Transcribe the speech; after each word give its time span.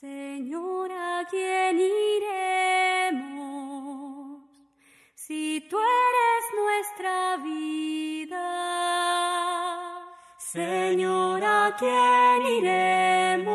Señor, 0.00 0.90
¿a 0.92 1.28
quién 1.30 1.78
iremos 3.06 3.20
si 5.14 5.62
tú 5.68 5.76
eres 5.76 6.44
nuestra 6.56 7.36
vida? 7.44 8.38
Señor, 10.38 11.44
¿a 11.44 11.76
quién 11.78 12.46
iremos? 12.62 13.50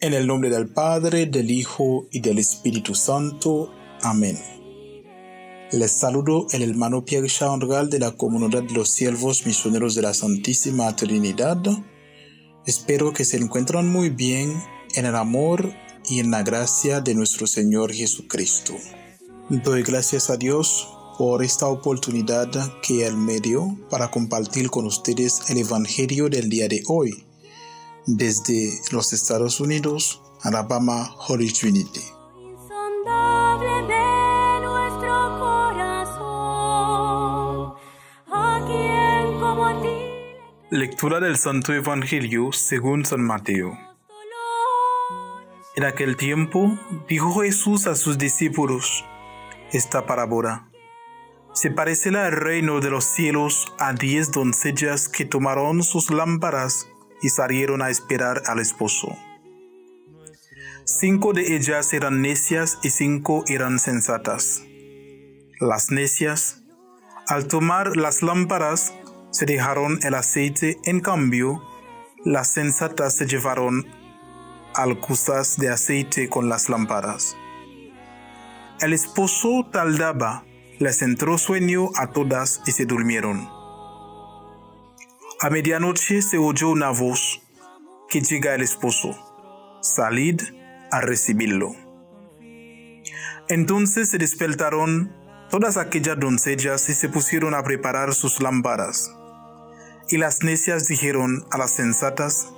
En 0.00 0.12
el 0.12 0.26
nombre 0.26 0.50
del 0.50 0.70
Padre, 0.74 1.24
del 1.24 1.50
Hijo 1.50 2.08
y 2.10 2.20
del 2.20 2.38
Espíritu 2.38 2.94
Santo. 2.94 3.72
Amén. 4.02 4.36
Les 5.70 5.92
saludo 5.92 6.46
el 6.52 6.60
hermano 6.60 7.06
Pierre 7.06 7.28
Charles 7.28 7.88
de 7.88 7.98
la 7.98 8.10
Comunidad 8.10 8.64
de 8.64 8.74
los 8.74 8.90
Siervos 8.90 9.46
Misioneros 9.46 9.94
de 9.94 10.02
la 10.02 10.12
Santísima 10.12 10.94
Trinidad. 10.94 11.56
Espero 12.66 13.12
que 13.12 13.24
se 13.24 13.38
encuentran 13.38 13.88
muy 13.88 14.10
bien 14.10 14.62
en 14.94 15.06
el 15.06 15.16
amor 15.16 15.74
y 16.08 16.20
en 16.20 16.30
la 16.30 16.42
gracia 16.42 17.00
de 17.00 17.14
nuestro 17.14 17.46
Señor 17.46 17.92
Jesucristo. 17.92 18.74
Doy 19.48 19.82
gracias 19.82 20.30
a 20.30 20.36
Dios 20.36 20.88
por 21.18 21.42
esta 21.42 21.66
oportunidad 21.66 22.48
que 22.80 23.06
Él 23.06 23.16
me 23.16 23.40
dio 23.40 23.76
para 23.90 24.10
compartir 24.10 24.70
con 24.70 24.86
ustedes 24.86 25.50
el 25.50 25.58
Evangelio 25.58 26.28
del 26.28 26.48
día 26.48 26.68
de 26.68 26.82
hoy 26.86 27.24
desde 28.06 28.80
los 28.90 29.12
Estados 29.12 29.60
Unidos, 29.60 30.20
Alabama, 30.42 31.14
Holy 31.28 31.52
Trinity. 31.52 32.00
Lectura 40.74 41.20
del 41.20 41.36
Santo 41.36 41.74
Evangelio 41.74 42.50
según 42.50 43.04
San 43.04 43.20
Mateo. 43.20 43.78
En 45.76 45.84
aquel 45.84 46.16
tiempo 46.16 46.78
dijo 47.06 47.42
Jesús 47.42 47.86
a 47.86 47.94
sus 47.94 48.16
discípulos 48.16 49.04
esta 49.70 50.06
parábola. 50.06 50.70
Se 51.52 51.70
parecerá 51.70 52.26
el 52.26 52.32
reino 52.32 52.80
de 52.80 52.88
los 52.88 53.04
cielos 53.04 53.70
a 53.78 53.92
diez 53.92 54.32
doncellas 54.32 55.10
que 55.10 55.26
tomaron 55.26 55.82
sus 55.82 56.10
lámparas 56.10 56.88
y 57.20 57.28
salieron 57.28 57.82
a 57.82 57.90
esperar 57.90 58.40
al 58.46 58.58
esposo. 58.58 59.14
Cinco 60.86 61.34
de 61.34 61.54
ellas 61.54 61.92
eran 61.92 62.22
necias 62.22 62.78
y 62.82 62.88
cinco 62.88 63.44
eran 63.46 63.78
sensatas. 63.78 64.62
Las 65.60 65.90
necias, 65.90 66.62
al 67.28 67.46
tomar 67.46 67.94
las 67.98 68.22
lámparas, 68.22 68.94
se 69.32 69.46
dejaron 69.46 69.98
el 70.02 70.14
aceite, 70.14 70.78
en 70.84 71.00
cambio, 71.00 71.62
las 72.24 72.52
sensatas 72.52 73.16
se 73.16 73.26
llevaron 73.26 73.86
alcuzas 74.74 75.56
de 75.56 75.70
aceite 75.70 76.28
con 76.28 76.48
las 76.48 76.68
lámparas. 76.68 77.36
El 78.80 78.92
esposo 78.92 79.68
tardaba, 79.72 80.44
les 80.78 81.02
entró 81.02 81.38
sueño 81.38 81.90
a 81.96 82.08
todas 82.08 82.60
y 82.66 82.72
se 82.72 82.84
durmieron. 82.84 83.48
A 85.40 85.50
medianoche 85.50 86.22
se 86.22 86.38
oyó 86.38 86.70
una 86.70 86.90
voz 86.90 87.42
que 88.08 88.20
llega 88.20 88.54
el 88.54 88.62
esposo, 88.62 89.16
salid 89.80 90.40
a 90.90 91.00
recibirlo. 91.00 91.74
Entonces 93.48 94.10
se 94.10 94.18
despertaron 94.18 95.12
todas 95.50 95.76
aquellas 95.76 96.18
doncellas 96.18 96.88
y 96.88 96.94
se 96.94 97.08
pusieron 97.08 97.54
a 97.54 97.62
preparar 97.62 98.14
sus 98.14 98.40
lámparas. 98.40 99.10
Y 100.12 100.18
las 100.18 100.42
necias 100.42 100.88
dijeron 100.88 101.46
a 101.50 101.56
las 101.56 101.70
sensatas, 101.70 102.52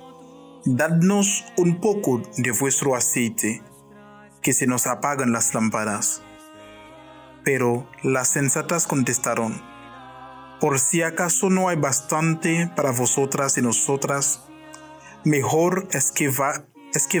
Dadnos 0.65 1.45
un 1.55 1.79
poco 1.79 2.21
de 2.35 2.51
vuestro 2.51 2.97
aceite, 2.97 3.63
que 4.41 4.51
se 4.51 4.67
nos 4.67 4.87
apagan 4.87 5.31
las 5.31 5.53
lámparas. 5.53 6.21
Pero 7.45 7.89
las 8.03 8.27
sensatas 8.27 8.87
contestaron, 8.87 9.61
Por 10.59 10.79
si 10.79 11.01
acaso 11.01 11.49
no 11.49 11.69
hay 11.69 11.77
bastante 11.77 12.69
para 12.75 12.91
vosotras 12.91 13.57
y 13.57 13.61
nosotras, 13.61 14.43
mejor 15.23 15.87
es 15.91 16.11
que, 16.11 16.27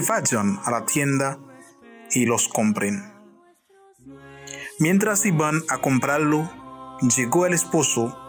vayan 0.01 0.59
a 0.65 0.71
la 0.71 0.85
tienda 0.85 1.39
y 2.11 2.25
los 2.25 2.49
compren. 2.49 3.09
Mientras 4.79 5.25
iban 5.25 5.61
a 5.69 5.77
comprarlo, 5.77 6.51
llegó 7.15 7.45
el 7.45 7.53
esposo 7.53 8.19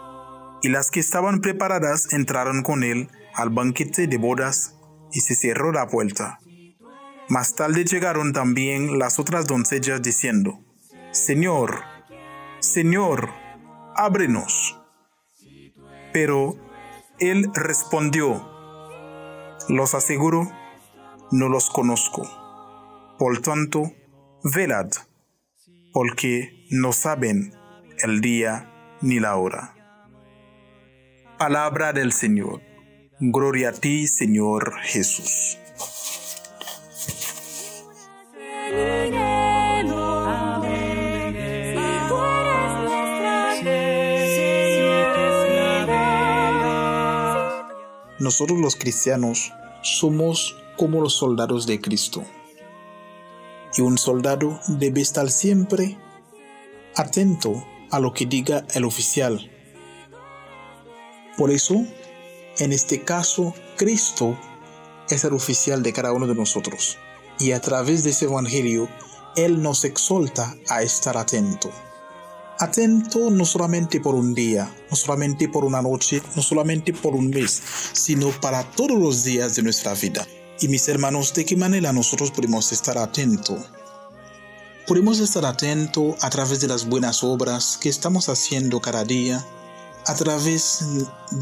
y 0.61 0.69
las 0.69 0.91
que 0.91 0.99
estaban 0.99 1.41
preparadas 1.41 2.13
entraron 2.13 2.63
con 2.63 2.83
él 2.83 3.09
al 3.33 3.49
banquete 3.49 4.07
de 4.07 4.17
bodas 4.17 4.75
y 5.11 5.21
se 5.21 5.35
cerró 5.35 5.71
la 5.71 5.87
puerta. 5.87 6.39
Más 7.29 7.55
tarde 7.55 7.83
llegaron 7.83 8.33
también 8.33 8.99
las 8.99 9.19
otras 9.19 9.47
doncellas 9.47 10.01
diciendo, 10.01 10.59
Señor, 11.11 11.81
Señor, 12.59 13.29
ábrenos. 13.95 14.79
Pero 16.13 16.55
él 17.19 17.51
respondió, 17.53 18.49
los 19.69 19.93
aseguro, 19.93 20.51
no 21.31 21.49
los 21.49 21.69
conozco. 21.69 22.23
Por 23.19 23.41
tanto, 23.41 23.91
velad, 24.43 24.89
porque 25.91 26.65
no 26.71 26.93
saben 26.93 27.53
el 28.03 28.21
día 28.21 28.97
ni 29.01 29.19
la 29.19 29.35
hora. 29.35 29.76
Palabra 31.37 31.93
del 31.93 32.13
Señor. 32.13 32.61
Gloria 33.19 33.69
a 33.69 33.71
ti, 33.71 34.07
Señor 34.07 34.73
Jesús. 34.81 35.59
Nosotros 48.19 48.57
los 48.59 48.75
cristianos 48.75 49.53
somos 49.83 50.57
como 50.75 51.01
los 51.01 51.13
soldados 51.13 51.67
de 51.67 51.79
Cristo. 51.79 52.23
Y 53.77 53.81
un 53.81 53.99
soldado 53.99 54.59
debe 54.67 55.01
estar 55.01 55.29
siempre 55.29 55.99
atento 56.95 57.63
a 57.91 57.99
lo 57.99 58.11
que 58.11 58.25
diga 58.25 58.65
el 58.73 58.85
oficial 58.85 59.51
por 61.37 61.51
eso, 61.51 61.85
en 62.57 62.73
este 62.73 63.03
caso, 63.03 63.53
Cristo 63.77 64.37
es 65.09 65.23
el 65.23 65.33
oficial 65.33 65.83
de 65.83 65.93
cada 65.93 66.11
uno 66.11 66.27
de 66.27 66.35
nosotros. 66.35 66.97
Y 67.39 67.51
a 67.51 67.61
través 67.61 68.03
de 68.03 68.09
ese 68.09 68.25
Evangelio, 68.25 68.89
Él 69.35 69.61
nos 69.61 69.85
exhorta 69.85 70.57
a 70.67 70.81
estar 70.81 71.15
atento. 71.17 71.71
Atento 72.59 73.29
no 73.29 73.45
solamente 73.45 74.01
por 74.01 74.15
un 74.15 74.33
día, 74.33 74.73
no 74.89 74.95
solamente 74.97 75.47
por 75.47 75.63
una 75.63 75.83
noche, 75.83 76.23
no 76.35 76.41
solamente 76.41 76.91
por 76.91 77.13
un 77.13 77.29
mes, 77.29 77.61
sino 77.93 78.29
para 78.41 78.63
todos 78.63 78.99
los 78.99 79.23
días 79.23 79.55
de 79.55 79.61
nuestra 79.61 79.93
vida. 79.93 80.27
Y 80.59 80.67
mis 80.69 80.87
hermanos, 80.87 81.35
¿de 81.35 81.45
qué 81.45 81.55
manera 81.55 81.93
nosotros 81.93 82.31
podemos 82.31 82.71
estar 82.71 82.97
atentos? 82.97 83.59
Podemos 84.87 85.19
estar 85.19 85.45
atentos 85.45 86.15
a 86.21 86.31
través 86.31 86.59
de 86.59 86.67
las 86.67 86.87
buenas 86.87 87.23
obras 87.23 87.77
que 87.79 87.89
estamos 87.89 88.27
haciendo 88.27 88.81
cada 88.81 89.03
día, 89.03 89.45
a 90.07 90.15
través 90.15 90.85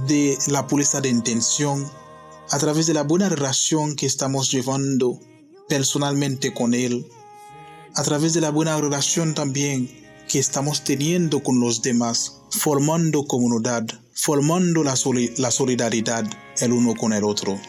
de 0.07 0.37
la 0.47 0.65
pureza 0.65 0.99
de 0.99 1.09
intención, 1.09 1.87
a 2.49 2.57
través 2.57 2.87
de 2.87 2.95
la 2.95 3.03
buena 3.03 3.29
relación 3.29 3.95
que 3.95 4.07
estamos 4.07 4.51
llevando 4.51 5.19
personalmente 5.69 6.51
con 6.51 6.73
Él, 6.73 7.05
a 7.93 8.01
través 8.01 8.33
de 8.33 8.41
la 8.41 8.49
buena 8.49 8.75
relación 8.81 9.35
también 9.35 9.87
que 10.27 10.39
estamos 10.39 10.83
teniendo 10.83 11.43
con 11.43 11.59
los 11.59 11.83
demás, 11.83 12.41
formando 12.49 13.25
comunidad, 13.27 13.85
formando 14.13 14.83
la, 14.83 14.95
la 15.37 15.51
solidaridad 15.51 16.25
el 16.57 16.73
uno 16.73 16.95
con 16.95 17.13
el 17.13 17.23
otro, 17.23 17.59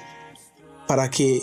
para 0.88 1.10
que 1.10 1.42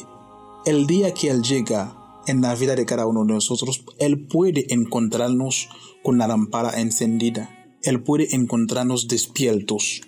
el 0.66 0.88
día 0.88 1.14
que 1.14 1.30
Él 1.30 1.44
llega 1.44 1.96
en 2.26 2.42
la 2.42 2.56
vida 2.56 2.76
de 2.76 2.88
cada 2.88 3.06
uno 3.06 3.24
de 3.24 3.34
nosotros, 3.34 3.86
Él 4.00 4.26
puede 4.26 4.74
encontrarnos 4.74 5.70
con 6.02 6.18
la 6.18 6.28
lámpara 6.28 6.82
encendida 6.82 7.63
él 7.84 8.02
puede 8.02 8.34
encontrarnos 8.34 9.10
despiertos. 9.10 10.02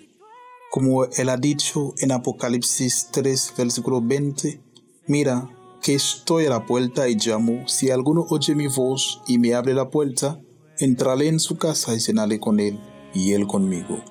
Como 0.70 1.04
Él 1.04 1.28
ha 1.28 1.36
dicho 1.36 1.94
en 1.98 2.10
Apocalipsis 2.10 3.08
3, 3.12 3.52
versículo 3.56 4.00
20, 4.00 4.60
mira 5.06 5.50
que 5.82 5.94
estoy 5.94 6.46
a 6.46 6.50
la 6.50 6.64
puerta 6.64 7.08
y 7.08 7.16
llamo, 7.16 7.68
si 7.68 7.90
alguno 7.90 8.26
oye 8.30 8.54
mi 8.54 8.66
voz 8.66 9.20
y 9.26 9.38
me 9.38 9.54
abre 9.54 9.74
la 9.74 9.90
puerta, 9.90 10.40
entraré 10.78 11.28
en 11.28 11.38
su 11.38 11.58
casa 11.58 11.94
y 11.94 12.00
cenaré 12.00 12.40
con 12.40 12.60
él 12.60 12.80
y 13.14 13.32
él 13.32 13.46
conmigo. 13.46 14.02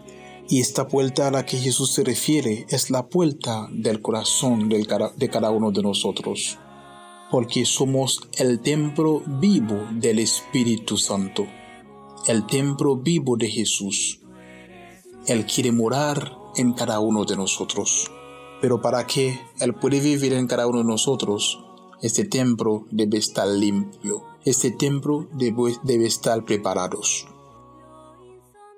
Y 0.47 0.61
esta 0.61 0.87
puerta 0.87 1.27
a 1.27 1.31
la 1.31 1.43
que 1.43 1.57
Jesús 1.57 1.91
se 1.91 2.03
refiere 2.03 2.67
es 2.69 2.91
la 2.91 3.07
puerta 3.07 3.67
del 3.71 3.99
corazón 3.99 4.69
de 4.69 5.29
cada 5.29 5.49
uno 5.49 5.71
de 5.71 5.81
nosotros, 5.81 6.59
porque 7.31 7.65
somos 7.65 8.21
el 8.37 8.59
templo 8.59 9.23
vivo 9.25 9.87
del 9.91 10.19
Espíritu 10.19 10.97
Santo 10.97 11.47
el 12.27 12.45
templo 12.47 12.97
vivo 12.97 13.37
de 13.37 13.49
Jesús. 13.49 14.21
Él 15.27 15.45
quiere 15.45 15.71
morar 15.71 16.37
en 16.55 16.73
cada 16.73 16.99
uno 16.99 17.25
de 17.25 17.35
nosotros. 17.35 18.11
Pero 18.61 18.81
para 18.81 19.05
que 19.05 19.39
Él 19.59 19.75
pueda 19.75 19.99
vivir 19.99 20.33
en 20.33 20.47
cada 20.47 20.67
uno 20.67 20.79
de 20.79 20.85
nosotros, 20.85 21.59
Este 22.01 22.25
templo 22.25 22.85
debe 22.91 23.17
estar 23.17 23.47
limpio. 23.47 24.23
Este 24.43 24.71
templo 24.71 25.27
debe, 25.31 26.05
estar 26.05 26.43
preparado. 26.43 26.99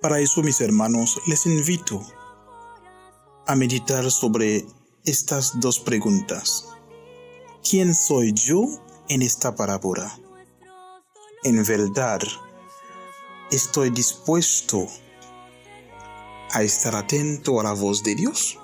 Para 0.01 0.19
eso, 0.19 0.43
mis 0.43 0.61
hermanos, 0.61 1.19
les 1.27 1.45
invito 1.45 1.99
a 3.45 3.55
meditar 3.55 4.09
sobre 4.11 4.65
estas 5.03 5.59
dos 5.59 5.79
preguntas. 5.79 6.69
¿Quién 7.67 7.93
soy 7.95 8.33
yo 8.33 8.67
en 9.09 9.21
esta 9.21 9.55
parábola? 9.55 10.17
En 11.43 11.63
verdad, 11.65 12.21
estoy 13.51 13.89
dispuesto 13.89 14.87
a 16.51 16.63
estar 16.63 16.95
atento 16.95 17.59
a 17.59 17.63
la 17.63 17.73
voz 17.73 18.03
de 18.03 18.15
Dios. 18.15 18.57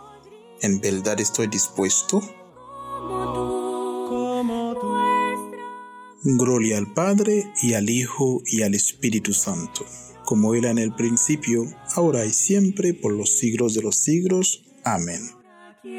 En 0.61 0.79
verdad 0.79 1.19
estoy 1.19 1.47
dispuesto. 1.47 2.21
Gloria 6.25 6.77
al 6.77 6.93
Padre 6.93 7.51
y 7.61 7.73
al 7.73 7.89
Hijo 7.89 8.41
y 8.45 8.61
al 8.61 8.73
Espíritu 8.73 9.33
Santo, 9.33 9.85
como 10.23 10.55
era 10.55 10.69
en 10.69 10.77
el 10.77 10.93
principio, 10.95 11.65
ahora 11.95 12.25
y 12.25 12.31
siempre, 12.31 12.93
por 12.93 13.11
los 13.11 13.37
siglos 13.37 13.73
de 13.73 13.81
los 13.81 13.97
siglos. 13.97 14.63
Amén. 14.85 15.19
Si 15.83 15.89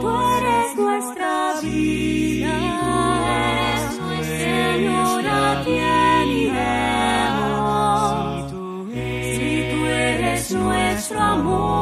tú 0.00 0.08
eres 0.08 0.76
nuestra 0.76 1.60
vida. 1.60 2.19
amor. 11.16 11.79